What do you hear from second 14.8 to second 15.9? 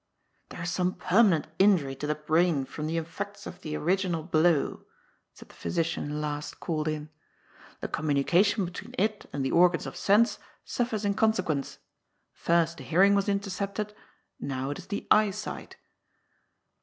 the eyesight.'